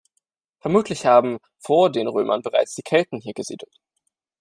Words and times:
Vermutlich 0.61 1.05
haben 1.05 1.37
vor 1.59 1.91
den 1.91 2.07
Römern 2.07 2.41
bereits 2.41 2.73
die 2.73 2.81
Kelten 2.81 3.19
hier 3.21 3.35
gesiedelt. 3.35 3.79